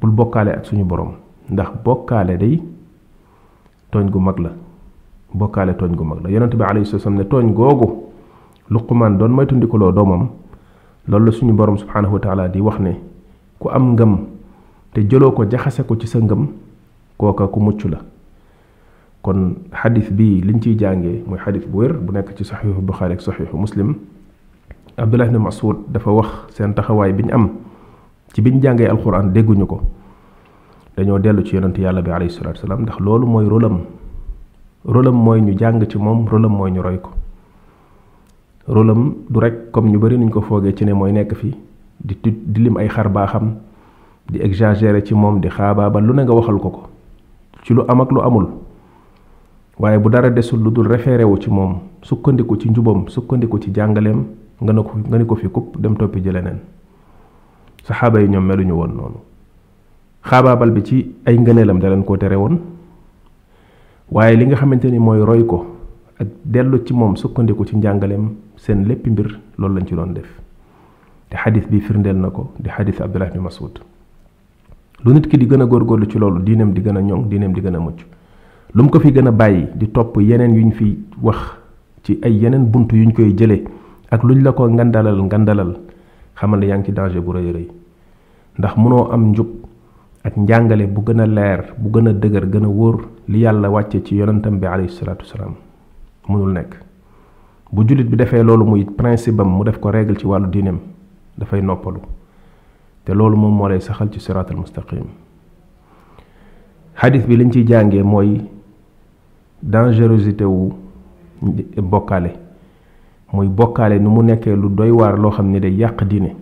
bul 0.00 0.10
bokale 0.10 0.48
ak 0.54 0.66
suñu 0.66 0.84
borom 0.86 1.14
ndax 1.50 1.74
bokale 1.84 2.36
day 2.38 2.62
tooñ 3.90 4.10
gu 4.10 4.18
mag 4.18 4.38
la 4.38 4.50
bokale 5.32 5.74
tooñ 5.76 5.94
gu 5.94 6.04
mag 6.04 6.18
la 6.22 6.30
yaronte 6.30 6.54
bi 6.56 6.64
alayhi 6.64 6.86
salaam 6.86 7.16
ne 7.18 7.52
gogo 7.52 8.02
luqman 8.70 9.10
don 9.10 9.10
may 9.10 9.18
doon 9.18 9.34
moytandikuloo 9.60 9.92
doomam 9.92 10.28
loolu 11.08 11.26
la 11.26 11.32
suñu 11.32 11.52
borom 11.54 11.78
subhanahu 11.78 12.14
wa 12.14 12.20
taala 12.20 12.48
di 12.48 12.60
wax 12.60 12.78
ne 12.80 12.96
ku 13.58 13.68
am 13.70 13.92
ngam 13.94 14.26
te 14.94 15.02
jelo 15.08 15.30
ko 15.32 15.44
jaxase 15.48 15.82
ko 15.86 15.96
ci 15.96 16.06
sa 16.06 16.18
ngam 16.20 16.48
koka 17.18 17.46
ku 17.48 17.60
muccu 17.60 17.88
la 17.88 17.98
kon 19.22 19.56
hadith 19.72 20.10
bi 20.12 20.40
liñ 20.42 20.60
ciy 20.60 20.76
jànge 20.78 21.22
muy 21.26 21.38
hadith 21.44 21.66
bu 21.68 21.78
wér 21.80 21.96
bu 21.98 22.12
nekk 22.12 22.34
ci 22.36 22.44
saxiixu 22.44 22.80
bukhari 22.80 23.14
ak 23.14 23.20
saxiixu 23.20 23.56
muslim 23.56 23.94
abdullah 24.96 25.26
ibn 25.26 25.38
masud 25.42 25.86
dafa 25.88 26.10
wax 26.10 26.28
seen 26.54 26.74
taxawaay 26.74 27.12
biñ 27.12 27.32
am 27.32 27.48
ci 28.34 28.42
biñ 28.42 28.58
jàngee 28.60 28.86
alxuraan 28.90 29.32
dégguñu 29.32 29.64
ko 29.66 29.78
dañoo 30.96 31.18
dellu 31.20 31.42
ci 31.46 31.54
yonent 31.54 31.78
yàlla 31.78 32.02
bi 32.02 32.10
alayhi 32.10 32.32
salaatu 32.34 32.58
salaam 32.60 32.82
ndax 32.82 32.98
loolu 32.98 33.26
mooy 33.26 33.46
rôlam 33.48 33.78
rôlam 34.84 35.14
mooy 35.24 35.40
ñu 35.40 35.54
jàng 35.56 35.80
ci 35.88 35.98
moom 35.98 36.26
rôlam 36.26 36.50
mooy 36.52 36.70
ñu 36.72 36.82
roy 36.82 36.98
ko 37.00 37.10
rolam 38.66 39.14
du 39.30 39.38
rek 39.40 39.70
comme 39.70 39.88
ñu 39.90 39.98
bari 40.00 40.18
nuñ 40.18 40.30
ko 40.30 40.40
foogee 40.40 40.74
ci 40.74 40.84
ne 40.84 40.92
mooy 40.92 41.12
nekk 41.12 41.32
fii 41.34 41.54
di 42.04 42.18
di 42.24 42.60
lim 42.62 42.76
ay 42.76 42.88
xar 42.88 43.08
baaxam 43.08 43.54
di 44.28 44.40
exagérer 44.42 45.02
ci 45.04 45.14
moom 45.14 45.38
di 45.40 45.48
xaabaabal 45.48 46.02
lu 46.04 46.12
ne 46.12 46.24
nga 46.24 46.34
waxal 46.34 46.58
ko 46.58 46.70
ko 46.70 46.82
ci 47.62 47.72
lu 47.72 47.82
am 47.86 48.00
ak 48.00 48.10
lu 48.10 48.20
amul 48.20 48.48
waaye 49.78 49.98
bu 49.98 50.08
dara 50.10 50.28
desul 50.30 50.58
lu 50.58 50.70
dul 50.72 50.88
référé 50.88 51.22
wu 51.22 51.38
ci 51.40 51.50
moom 51.50 51.78
sukkandiku 52.02 52.56
ci 52.56 52.68
njubam 52.68 53.06
sukkandiku 53.06 53.58
ci 53.60 53.70
jàngaleem 53.72 54.24
nga 54.60 54.72
ne 54.72 54.82
ko 54.82 54.92
nga 55.08 55.18
ne 55.18 55.24
ko 55.24 55.34
fi 55.36 55.46
kupp 55.48 55.78
dem 55.78 55.94
toppi 55.96 56.20
ji 56.22 56.30
saxaaba 57.86 58.20
yi 58.22 58.28
ñoom 58.32 58.44
meluñu 58.50 58.74
woon 58.80 58.92
noonu 58.98 59.18
xaabaabal 60.28 60.70
bi 60.76 60.82
ci 60.88 60.96
ay 61.26 61.36
ngëneelam 61.42 61.78
da 61.82 61.88
leen 61.92 62.04
koo 62.08 62.16
tere 62.22 62.34
woon 62.42 62.56
waaye 64.14 64.36
li 64.38 64.44
nga 64.46 64.56
xamante 64.60 64.88
ni 64.94 64.98
mooy 65.06 65.20
roy 65.30 65.42
ko 65.50 65.58
ak 66.20 66.28
dellu 66.52 66.78
ci 66.86 66.92
moom 67.00 67.14
sukkandiku 67.22 67.64
ci 67.68 67.76
njàngaleem 67.76 68.24
seen 68.64 68.80
lépp 68.88 69.04
mbir 69.14 69.28
loolu 69.58 69.74
lañ 69.76 69.86
ci 69.88 69.94
doon 69.98 70.12
def 70.18 70.30
te 71.30 71.36
xadis 71.42 71.66
bi 71.70 71.80
firndeel 71.86 72.16
na 72.24 72.28
ko 72.30 72.52
di 72.62 72.68
xadis 72.74 72.98
Abdullah 73.00 73.30
bin 73.34 73.42
Mas'ud 73.42 73.74
lu 75.04 75.12
nit 75.12 75.26
ki 75.28 75.36
di 75.38 75.46
gën 75.46 75.60
a 75.62 75.66
góorlu 75.66 76.06
ci 76.06 76.18
loolu 76.18 76.40
diineem 76.42 76.72
di 76.72 76.80
gën 76.80 76.96
a 76.96 77.00
ñoŋ 77.02 77.28
diineem 77.28 77.52
di 77.52 77.60
gën 77.60 77.76
a 77.76 77.78
mucc 77.78 78.00
lu 78.74 78.82
mu 78.82 78.88
ko 78.88 79.00
fi 79.00 79.12
gën 79.12 79.28
a 79.28 79.30
bàyyi 79.32 79.66
di 79.74 79.88
topp 79.90 80.16
yeneen 80.20 80.52
ñu 80.54 80.72
fi 80.72 80.98
wax 81.20 81.38
ci 82.02 82.18
ay 82.22 82.32
yeneen 82.40 82.64
bunt 82.70 82.88
yuñ 82.92 83.12
koy 83.12 83.34
jëlee 83.36 83.62
ak 84.10 84.22
lu 84.22 84.34
luñ 84.34 84.42
la 84.44 84.52
ko 84.52 84.68
ngandalal 84.70 85.16
ngandalal 85.22 85.70
xamal 86.38 86.60
ne 86.60 86.66
yaa 86.68 86.78
ngi 86.78 86.84
ci 86.86 86.92
danger 86.92 87.20
bu 87.26 87.32
rëy 87.36 87.48
rëy 87.56 87.66
ndax 88.58 88.74
mënoo 88.82 89.08
am 89.12 89.22
njub 89.30 89.48
ak 90.24 90.36
njàngale 90.36 90.84
bu 90.94 91.00
gën 91.06 91.20
a 91.20 91.26
leer 91.26 91.60
bu 91.78 91.88
gën 91.94 92.08
a 92.08 92.12
dëgër 92.12 92.46
gën 92.52 92.64
a 92.64 92.68
wóor 92.68 92.96
li 93.28 93.38
yàlla 93.44 93.68
wàcce 93.70 94.02
ci 94.04 94.14
yonentam 94.16 94.58
bi 94.58 94.66
alayhi 94.66 94.90
salaatu 94.90 95.24
wasalaam 95.24 95.54
mënul 96.28 96.52
nekk 96.52 96.72
bu 97.72 97.84
julit 97.86 98.06
bi 98.10 98.16
defee 98.16 98.42
loolu 98.42 98.64
muy 98.64 98.84
principe 98.84 99.40
am 99.40 99.50
mu 99.56 99.62
def 99.64 99.78
ko 99.78 99.90
règle 99.90 100.16
ci 100.16 100.26
wàllu 100.26 100.48
diineem 100.48 100.78
dafay 101.38 101.60
noppalu 101.62 102.00
te 103.04 103.12
loolu 103.14 103.36
moom 103.36 103.54
moo 103.56 103.68
lay 103.68 103.80
saxal 103.80 104.10
ci 104.12 104.18
sirat 104.20 104.50
al 104.50 104.56
mustaqim 104.56 105.06
hadith 106.96 107.26
bi 107.26 107.36
liñ 107.36 107.50
ciy 107.52 107.64
jàngee 107.66 108.02
mooy 108.02 108.40
dangerosité 109.62 110.44
wu 110.44 110.72
bokkaale 111.82 112.42
muy 113.34 113.48
bokkaale 113.50 113.98
ni 113.98 114.06
mu 114.08 114.22
nekkee 114.22 114.54
lu 114.56 114.68
doy 114.70 114.90
waar 114.94 115.18
loo 115.18 115.30
xam 115.34 115.50
ne 115.50 115.58
day 115.60 115.72
yàq 115.74 116.04
diine 116.08 116.36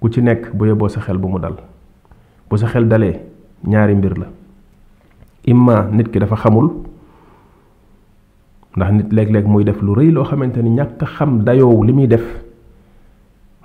ku 0.00 0.08
ci 0.10 0.20
nekk 0.22 0.50
bu 0.54 0.66
yeboo 0.66 0.88
sa 0.90 1.00
xel 1.00 1.18
bu 1.18 1.28
mu 1.30 1.38
dal 1.38 1.54
bu 2.50 2.56
sa 2.58 2.66
xel 2.66 2.88
dalee 2.90 3.14
ñaari 3.64 3.94
mbir 3.94 4.18
la 4.18 4.26
imma 5.46 5.86
nit 5.92 6.08
ki 6.10 6.18
dafa 6.18 6.36
xamul 6.36 6.72
ndax 8.76 8.90
nit 8.92 9.08
léeg-léeg 9.12 9.46
muy 9.46 9.64
def 9.64 9.80
lu 9.82 9.92
rëy 9.94 10.10
loo 10.10 10.24
xamante 10.24 10.58
ni 10.62 10.70
ñàkk 10.74 11.04
xam 11.06 11.44
dayoow 11.44 11.82
li 11.84 11.92
muy 11.92 12.06
def 12.08 12.26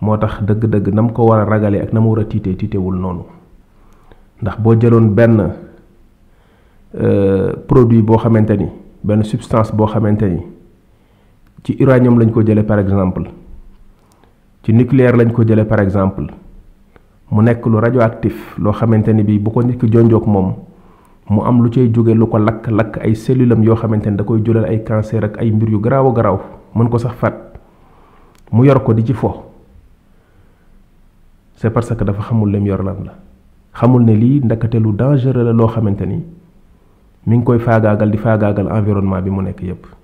moo 0.01 0.17
tax 0.17 0.43
dëgg-dëgg 0.45 0.93
na 0.93 1.01
mu 1.01 1.11
ko 1.13 1.25
war 1.25 1.41
a 1.41 1.45
ragalee 1.45 1.81
ak 1.81 1.93
na 1.93 1.99
mu 1.99 2.09
war 2.11 2.19
a 2.21 2.25
tiitee 2.25 2.55
tiitewul 2.55 2.95
noonu 2.95 3.23
ndax 4.41 4.59
boo 4.59 4.75
jëloon 4.75 5.09
benn 5.17 5.41
euh, 7.01 7.53
produit 7.67 8.01
boo 8.01 8.17
xamante 8.17 8.51
ni 8.57 8.69
benn 9.03 9.23
substance 9.23 9.73
boo 9.73 9.87
xamante 9.87 10.23
ni 10.29 10.41
ci 11.63 11.77
uranium 11.79 12.17
lañu 12.19 12.33
ko 12.33 12.41
jëlee 12.41 12.63
par 12.65 12.79
exemple 12.81 13.23
ci 14.65 14.73
nucléaire 14.73 15.13
lañ 15.17 15.29
ko 15.31 15.45
jëlee 15.45 15.65
par 15.69 15.79
exemple 15.81 16.25
mu 17.31 17.41
nekk 17.43 17.61
lu 17.69 17.77
radioactif 17.77 18.55
loo 18.57 18.73
xamante 18.73 19.13
ni 19.13 19.21
bii 19.23 19.37
bu 19.39 19.51
ko 19.53 19.61
nit 19.63 19.77
jonjook 19.79 20.25
moom 20.25 20.55
mu 21.29 21.41
am 21.45 21.61
lu 21.63 21.69
cay 21.69 21.89
jóge 21.93 22.13
lu 22.17 22.25
ko 22.25 22.39
lakk-lakk 22.41 22.97
ay 23.05 23.13
cellulam 23.15 23.61
yoo 23.63 23.75
xamante 23.77 24.07
ni 24.09 24.17
da 24.17 24.23
koy 24.23 24.41
jural 24.43 24.65
ay 24.65 24.81
cancer 24.83 25.21
ak 25.25 25.37
ay 25.37 25.51
mbir 25.51 25.69
yu 25.69 25.79
garaaw 25.79 26.07
a 26.07 26.11
garaaw 26.13 26.37
mën 26.75 26.89
ko 26.89 26.97
sax 26.97 27.13
fat 27.13 27.37
mu 28.51 28.65
yor 28.65 28.81
ko 28.83 28.93
di 28.93 29.03
ci 29.05 29.13
fo 29.13 29.47
c'est 31.55 31.69
parce 31.69 31.93
que 31.93 32.03
dafa 32.03 32.23
xamul 32.23 32.49
lem 32.51 32.65
yor 32.65 32.81
lan 32.83 32.95
la 33.05 33.13
xamul 33.79 34.03
ne 34.03 34.13
lii 34.15 34.41
ndakate 34.43 34.75
lu 34.81 34.91
dangereux 34.93 35.43
la 35.45 35.53
loo 35.53 35.67
xamante 35.67 36.01
ni 36.05 36.17
mi 37.27 37.37
ngi 37.37 37.43
koy 37.45 37.59
faagaagal 37.59 38.09
di 38.09 38.17
faagaagal 38.17 38.67
environnement 38.67 39.21
bi 39.21 39.29
mu 39.29 39.41
nekk 39.43 39.61
yépp 39.61 40.00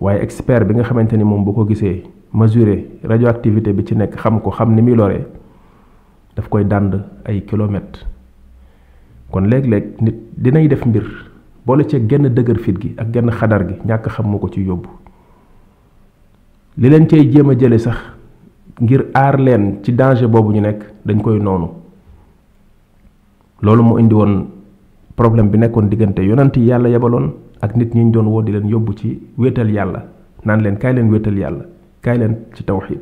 waaye 0.00 0.20
expert 0.22 0.64
bi 0.64 0.74
nga 0.74 0.84
xamante 0.84 1.14
ni 1.16 1.24
moom 1.24 1.44
boo 1.44 1.52
ko 1.52 1.64
gisee 1.68 2.04
mesurer 2.34 2.84
radioactivité 3.04 3.72
bi 3.72 3.84
ci 3.86 3.94
nekk 3.96 4.16
xam 4.20 4.40
ko 4.40 4.50
xam 4.52 4.74
ni 4.76 4.82
muy 4.82 4.94
loree 4.94 5.24
daf 6.36 6.48
koy 6.52 6.64
dànd 6.64 7.00
ay 7.24 7.40
kilomètres 7.48 8.04
kon 9.32 9.42
léeg-léeg 9.48 9.96
nit 10.00 10.16
dinay 10.36 10.68
def 10.68 10.84
mbir 10.84 11.04
boole 11.66 11.86
ci 11.88 11.96
genn 12.08 12.28
dëgër 12.28 12.58
fit 12.60 12.76
gi 12.78 12.94
ak 12.98 13.10
genn 13.12 13.30
xadar 13.32 13.64
gi 13.68 13.74
ñàkk 13.86 14.08
xam 14.12 14.26
moo 14.28 14.38
ko 14.38 14.48
ci 14.48 14.60
yóbbu 14.62 14.88
li 16.78 16.88
leen 16.88 17.06
cay 17.06 17.30
jéem 17.32 17.50
a 17.50 17.54
jële 17.58 17.78
sax 17.78 17.96
ngir 18.80 19.06
aar 19.14 19.40
leen 19.40 19.78
ci 19.82 19.92
danger 19.92 20.28
boobu 20.28 20.52
ñu 20.52 20.60
nekk 20.60 20.84
dañ 21.06 21.22
koy 21.22 21.40
noonu 21.40 21.68
loolu 23.62 23.82
moo 23.82 23.98
indi 23.98 24.14
woon 24.14 24.44
problème 25.16 25.48
bi 25.48 25.58
nekkoon 25.58 25.88
diggante 25.88 26.18
yonent 26.20 26.54
yi 26.56 26.66
yàlla 26.66 26.88
yebaloon 26.90 27.32
ak 27.62 27.76
nit 27.76 27.94
ñi 27.94 28.04
ñu 28.04 28.10
doon 28.12 28.28
woo 28.28 28.42
di 28.42 28.52
leen 28.52 28.68
yóbbu 28.68 28.92
ci 28.96 29.16
wéetal 29.38 29.70
yàlla 29.70 30.04
naan 30.44 30.60
leen 30.60 30.76
kaay 30.76 30.92
leen 30.94 31.10
wéetal 31.10 31.38
yàlla 31.38 31.64
kaay 32.02 32.18
leen 32.18 32.36
ci 32.54 32.64
tawxiid 32.64 33.00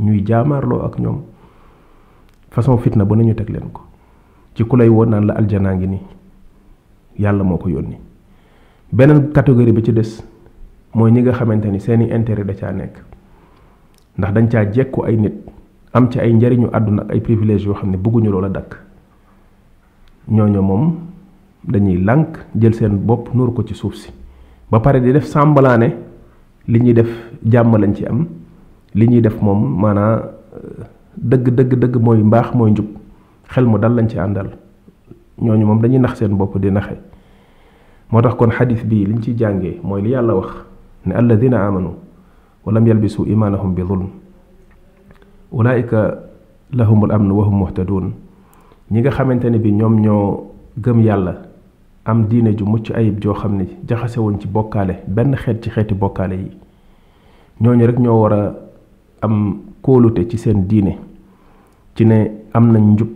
ñuy 0.00 0.22
jaamaarloo 0.26 0.84
ak 0.84 0.98
ñoom 0.98 1.20
façon 2.50 2.76
fitna 2.78 3.04
ba 3.04 3.16
nañu 3.16 3.34
teg 3.34 3.48
leen 3.48 3.70
ko 3.72 3.82
ci 4.54 4.64
ku 4.64 4.76
lay 4.76 4.88
woo 4.88 5.04
naan 5.06 5.26
la 5.26 5.34
aljanaa 5.34 5.74
ngi 5.74 5.86
nii 5.86 6.02
yàlla 7.18 7.44
moo 7.44 7.56
ko 7.58 7.68
yónni 7.68 7.96
beneen 8.92 9.32
catégorie 9.32 9.72
bi 9.72 9.82
ci 9.84 9.92
des 9.92 10.24
mooy 10.94 11.10
ñi 11.12 11.22
nga 11.22 11.32
xamante 11.32 11.66
ni 11.70 11.80
seeni 11.80 12.10
intérêt 12.10 12.44
da 12.44 12.54
caa 12.54 12.70
nekk 12.72 13.00
ndax 14.18 14.32
dañ 14.32 14.48
caa 14.48 14.64
jekku 14.72 15.04
ay 15.04 15.16
nit 15.16 15.34
am 15.92 16.10
ci 16.10 16.20
ay 16.20 16.32
njariñu 16.32 16.68
àdduna 16.72 17.02
ak 17.02 17.10
ay 17.12 17.20
privilèges 17.20 17.64
yoo 17.66 17.74
xam 17.74 17.90
ne 17.90 17.96
bëgguñu 17.96 18.30
loola 18.30 18.48
dakk 18.48 18.76
ñooñu 20.28 20.60
moom 20.62 21.03
dañuy 21.68 21.96
lank 21.98 22.38
jël 22.56 22.74
seen 22.74 22.96
bopp 23.06 23.32
nuur 23.34 23.52
ko 23.54 23.62
ci 23.64 23.74
suuf 23.74 23.94
si 23.96 24.12
ba 24.70 24.80
pare 24.80 25.00
di 25.00 25.12
def 25.12 25.24
sàmbalaane 25.24 25.88
li 26.68 26.78
ñuy 26.80 26.92
def 26.94 27.10
jàmm 27.42 27.76
lañ 27.76 27.94
ci 27.94 28.04
am 28.06 28.26
li 28.94 29.08
ñuy 29.08 29.20
def 29.20 29.40
moom 29.40 29.80
maanaa 29.80 30.22
dëgg 31.16 31.48
dëgg 31.54 31.74
dëgg 31.80 31.96
mooy 31.96 32.22
mbaax 32.22 32.54
mooy 32.54 32.70
njub 32.70 32.86
xel 33.48 33.66
mu 33.66 33.78
dal 33.78 33.94
lañ 33.94 34.08
ci 34.08 34.18
àndal 34.18 34.50
ñooñu 35.40 35.64
moom 35.66 35.80
dañuy 35.80 35.98
nax 35.98 36.18
seen 36.18 36.36
bopp 36.36 36.58
di 36.58 36.70
naxe 36.70 36.96
moo 38.10 38.20
tax 38.20 38.34
kon 38.36 38.50
hadith 38.50 38.84
bi 38.84 39.04
liñ 39.06 39.20
ci 39.22 39.34
jàngee 39.36 39.78
mooy 39.82 40.02
li 40.02 40.10
yàlla 40.10 40.34
wax 40.34 40.50
ne 41.06 41.12
alladina 41.14 41.66
amanu 41.66 41.90
wa 42.64 42.72
lam 42.72 42.86
yalbisu 42.86 43.22
ولم 43.24 43.26
يلبسوا 43.26 43.26
إيمانهم 43.26 43.74
بظلم 43.74 44.08
أولئك 45.52 45.92
amn 46.74 47.30
wa 47.30 47.44
hum 47.44 47.54
muhtadun 47.58 48.12
ñi 48.90 49.00
nga 49.00 49.10
xamantene 49.10 49.58
bi 49.58 49.72
ñom 49.72 50.00
ñoo 50.00 50.46
gëm 50.80 51.00
yàlla 51.02 51.34
am 52.04 52.24
diine 52.28 52.52
ju 52.56 52.64
mucc 52.64 52.90
ayib 52.94 53.20
joo 53.22 53.34
xam 53.34 53.56
ne 53.56 53.64
jaxase 53.88 54.18
wuñ 54.20 54.38
ci 54.40 54.46
bokkaale 54.48 54.94
benn 55.08 55.34
xeet 55.36 55.62
ci 55.64 55.70
xeeti 55.70 55.94
bokkaale 55.94 56.34
yi 56.36 56.50
ñooñu 57.60 57.86
rek 57.86 57.98
ñoo 57.98 58.20
war 58.22 58.32
a 58.32 58.54
am 59.22 59.60
kóolute 59.82 60.28
ci 60.28 60.36
seen 60.38 60.66
diine 60.68 60.98
ci 61.94 62.04
ne 62.04 62.30
am 62.52 62.70
nañ 62.72 62.92
njub 62.92 63.08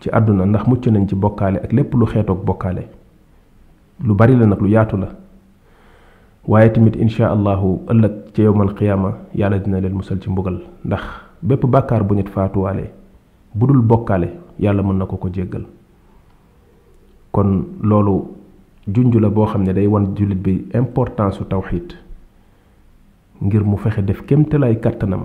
ci 0.00 0.10
àdduna 0.10 0.44
ndax 0.46 0.66
mucc 0.68 0.86
nañ 0.86 1.08
ci 1.08 1.14
bokkaale 1.14 1.56
ak 1.64 1.72
lépp 1.72 1.94
lu 1.94 2.04
xeetoog 2.06 2.44
bokkaale 2.44 2.82
lu 4.04 4.14
bari 4.14 4.36
la 4.36 4.46
nag 4.46 4.60
lu 4.60 4.68
yaatu 4.68 4.96
la 4.98 5.08
waaye 6.46 6.68
tamit 6.72 6.96
insha 7.00 7.30
allahu 7.32 7.80
ëllëg 7.88 8.12
ci 8.34 8.42
yowmal 8.42 8.74
qiyaama 8.74 9.12
yàlla 9.34 9.58
dina 9.60 9.80
leen 9.80 9.94
musal 9.94 10.20
ci 10.20 10.28
mbugal 10.30 10.60
ndax 10.84 11.02
bépp 11.42 11.64
bàkkaar 11.66 12.02
bu 12.04 12.14
nit 12.16 12.28
faatuwaale 12.28 12.90
bu 13.54 13.66
dul 13.66 13.80
bokkaale 13.80 14.28
yàlla 14.58 14.82
mën 14.82 14.98
na 14.98 15.06
ko 15.06 15.16
ko 15.16 15.28
jéggal 15.32 15.64
kon 17.36 17.62
loolu 17.84 18.14
junjula 18.88 19.28
la 19.28 19.34
boo 19.34 19.44
xam 19.52 19.64
day 19.68 19.86
wan 19.86 20.14
julit 20.16 20.40
bi 20.44 20.54
importance 20.74 21.36
su 21.36 21.44
tawxid 21.44 21.88
ngir 23.44 23.60
mu 23.62 23.76
fexe 23.76 24.00
def 24.02 24.22
kémtalaay 24.26 24.80
kàttanam 24.80 25.24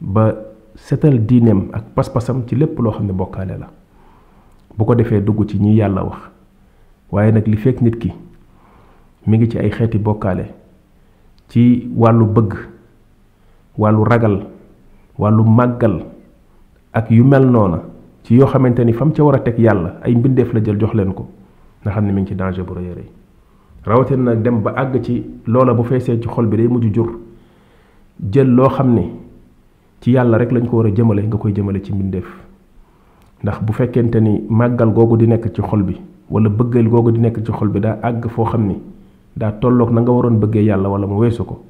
ba 0.00 0.30
setal 0.78 1.18
dinem 1.26 1.60
ak 1.74 1.84
pas-pasam 1.94 2.44
ci 2.46 2.54
lépp 2.54 2.78
loo 2.78 2.92
xam 2.94 3.06
ne 3.06 3.12
bokkaale 3.12 3.54
la 3.62 3.66
bu 4.78 4.84
ko 4.86 4.94
defee 4.94 5.20
dugg 5.24 5.44
ci 5.50 5.58
ñi 5.60 5.74
yàlla 5.74 6.02
wax 6.06 6.20
waaye 7.12 7.32
nag 7.32 7.46
li 7.46 7.56
fekk 7.56 7.80
nit 7.82 7.96
ki 8.02 8.10
mi 9.26 9.36
ngi 9.38 9.48
ci 9.50 9.58
ay 9.58 9.70
xeeti 9.70 9.98
bokkaale 9.98 10.44
ci 11.48 11.88
wàllu 11.96 12.26
bëgg 12.26 12.50
wàllu 13.78 14.04
ragal 14.04 14.36
wàllu 15.18 15.42
màggal 15.56 15.96
ak 16.92 17.10
yu 17.10 17.24
mel 17.24 17.46
noona 17.52 17.78
ci 18.24 18.34
yoo 18.36 18.46
xamante 18.46 18.80
ni 18.84 18.92
fam 18.94 19.12
ca 19.12 19.22
war 19.22 19.34
a 19.36 19.40
teg 19.40 19.58
yàlla 19.60 20.00
ay 20.02 20.14
mbindeef 20.16 20.52
la 20.54 20.60
jël 20.64 20.78
jox 20.80 20.94
leen 20.96 21.12
ko 21.12 21.26
nga 21.82 21.90
xam 21.92 22.06
ne 22.06 22.12
mi 22.12 22.22
ngi 22.22 22.30
ci 22.30 22.34
danger 22.34 22.64
bu 22.64 22.72
rëy 22.72 22.88
a 22.90 22.94
rëy 22.96 23.08
rawatina 23.84 24.22
nag 24.32 24.40
dem 24.42 24.62
ba 24.62 24.72
àgg 24.76 24.98
ci 25.04 25.16
loola 25.46 25.74
bu 25.74 25.82
feesee 25.84 26.16
ci 26.20 26.26
xol 26.28 26.46
bi 26.46 26.56
day 26.56 26.66
mujj 26.66 26.88
jur 26.94 27.10
jël 28.32 28.48
loo 28.48 28.68
xam 28.72 28.94
ne 28.94 29.02
ci 30.00 30.12
yàlla 30.12 30.38
rek 30.40 30.52
lañ 30.52 30.64
ko 30.66 30.76
war 30.78 30.86
a 30.86 30.92
jëmale 30.96 31.20
nga 31.20 31.36
koy 31.36 31.52
jëmale 31.54 31.82
ci 31.84 31.92
mbindeef 31.92 32.28
ndax 33.42 33.60
bu 33.62 33.72
fekkente 33.74 34.16
ni 34.22 34.32
màggal 34.48 34.90
googu 34.92 35.16
di 35.18 35.26
nekk 35.28 35.52
ci 35.52 35.60
xol 35.60 35.82
bi 35.84 36.00
wala 36.30 36.48
bëggal 36.48 36.88
googu 36.88 37.10
di 37.12 37.20
nekk 37.20 37.44
ci 37.44 37.52
xol 37.52 37.68
bi 37.68 37.80
daa 37.80 37.98
àgg 38.02 38.24
foo 38.28 38.46
xam 38.48 38.64
ni 38.66 38.80
daa 39.36 39.52
tolloog 39.52 39.90
na 39.92 40.00
nga 40.00 40.10
waroon 40.10 40.38
bëggee 40.40 40.64
yàlla 40.64 40.88
wala 40.88 41.06
mu 41.06 41.18
weesu 41.20 41.44
ko 41.44 41.60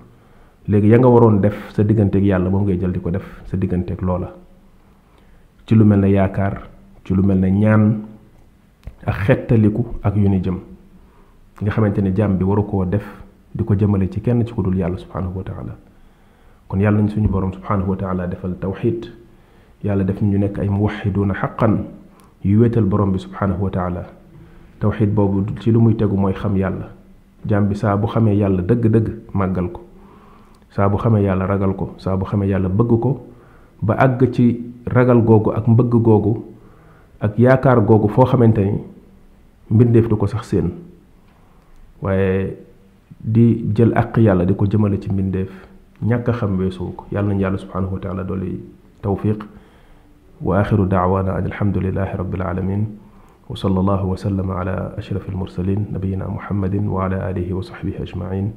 léegi 0.69 0.89
ya 0.89 0.99
nga 0.99 1.09
waroon 1.11 1.41
def 1.41 1.73
sa 1.73 1.83
digganteeg 1.83 2.23
yàlla 2.25 2.49
moom 2.49 2.63
ngay 2.63 2.79
jël 2.79 3.01
ko 3.01 3.11
def 3.11 3.27
sa 3.51 3.57
digganteeg 3.57 4.01
loola 4.03 4.31
ci 5.67 5.75
lu 5.75 5.85
melne 5.85 6.09
yaakar 6.13 6.69
ci 7.05 7.15
lu 7.17 7.23
melne 7.25 7.49
ñaan 7.51 8.01
ak 9.07 9.17
xettaliku 9.27 9.87
ak 10.05 10.15
yuni 10.17 10.41
jëm 10.43 10.57
nga 11.63 11.71
xamante 11.73 11.99
ne 12.01 12.11
bi 12.13 12.45
waru 12.45 12.65
ko 12.65 12.85
def 12.85 13.05
diko 13.55 13.75
jëmele 13.75 14.11
ci 14.13 14.21
kenn 14.21 14.45
ci 14.47 14.53
kudul 14.53 14.77
yàlla 14.77 14.99
subhanahu 14.99 15.39
wa 15.41 15.45
taala 15.45 15.75
kon 16.69 16.79
yàlla 16.81 17.01
ñu 17.01 17.09
suñu 17.09 17.29
borom 17.31 17.53
subhanahu 17.55 17.91
wa 17.93 17.97
taala 17.97 18.27
defal 18.27 18.55
tawhid 18.61 19.09
yàlla 19.83 20.05
def 20.05 20.21
ñu 20.23 20.37
nek 20.37 20.59
ay 20.59 20.69
muwahhidun 20.69 21.33
haqqan 21.33 21.87
yu 22.45 22.59
wetal 22.61 22.85
borom 22.85 23.13
bi 23.13 23.19
subhanahu 23.19 23.63
wa 23.65 23.71
taala 23.71 24.03
tawhid 24.81 25.15
bobu 25.15 25.47
ci 25.61 25.71
lu 25.71 25.79
muy 25.81 25.95
teggu 25.97 26.15
moy 26.17 26.35
xam 26.35 26.57
yàlla 26.59 26.91
jaam 27.49 27.69
bi 27.69 27.75
sa 27.75 27.97
bu 27.97 28.07
xame 28.09 28.33
yalla 28.37 28.61
deug 28.61 28.87
deug 28.91 29.07
magal 29.33 29.71
ko 29.73 29.81
sa 30.69 30.89
bu 30.91 30.99
xame 30.99 31.23
yàlla 31.23 31.47
ragal 31.47 31.73
ko 31.79 31.95
sa 31.97 32.17
bu 32.17 32.27
xame 32.27 32.45
yàlla 32.47 32.69
bëgg 32.69 33.01
ko 33.01 33.13
ba 33.87 33.95
àgg 34.05 34.21
ci 34.33 34.45
ragal 34.97 35.21
googu 35.29 35.51
ak 35.53 35.65
mbëgg 35.69 35.93
googu 36.09 36.33
ak 37.21 37.37
yaakaar 37.39 37.81
googu 37.85 38.09
foo 38.09 38.25
xamante 38.27 38.59
ni 38.65 38.81
mbindeef 39.71 40.09
du 40.09 40.17
ko 40.17 40.25
sax 40.27 40.45
seen 40.49 40.69
waaye 42.03 42.57
di 43.21 43.45
jël 43.77 43.93
àq 43.93 44.17
yàlla 44.25 44.45
di 44.49 44.55
ko 44.57 44.65
jëmale 44.71 44.97
ci 45.05 45.13
mbindeef 45.13 45.53
ñàkk 46.05 46.33
xam 46.39 46.57
weesuwu 46.59 46.93
ko 46.97 47.05
yàlla 47.13 47.29
nañ 47.35 47.41
yàlla 47.45 47.59
subhanahu 47.61 47.95
wa 47.95 48.01
taala 48.01 48.25
doli 48.25 48.57
tawfiq 49.05 49.41
wa 50.43 50.61
akhiru 50.65 50.87
daawana 50.89 51.37
an 51.39 51.45
alhamdulilahi 51.53 52.15
rabbil 52.17 52.43
alamin 52.43 52.83
sallama 53.55 53.93
ala 53.93 54.03
وسلم 54.09 54.49
على 54.51 54.97
أشرف 54.99 55.29
muhammadin 56.33 56.89
wa 56.89 57.05
ala 57.05 57.29
alihi 57.29 57.53
wa 57.53 57.61
sahbihi 57.61 58.01
ajmain 58.01 58.49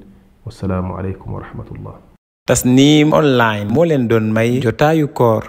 والسلام 0.47 0.85
عليكم 0.95 1.27
ورحمة 1.27 1.67
الله 1.75 2.06
Tasnim 2.47 3.11
online 3.17 3.67
moo 3.75 3.83
leen 3.89 4.05
doon 4.07 4.27
may 4.35 4.63
jotaayu 4.63 5.07
koor 5.19 5.43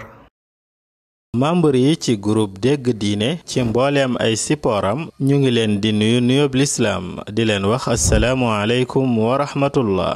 membre 1.41 1.79
yi 1.87 1.93
ci 2.03 2.13
groupe 2.25 2.55
dégg 2.63 2.83
diine 3.01 3.29
ci 3.49 3.57
mbooleem 3.67 4.11
ay 4.23 4.33
sippooram 4.43 4.99
ñu 5.25 5.35
ngi 5.39 5.51
leen 5.57 5.73
di 5.81 5.89
nuyu 5.99 6.19
nuyoob 6.27 6.53
lislaam 6.59 7.05
di 7.35 7.41
leen 7.49 7.63
wax 7.71 7.83
asalaamu 7.95 8.45
aleykum 8.61 9.07
wa 9.25 9.37
rahmatullah 9.43 10.15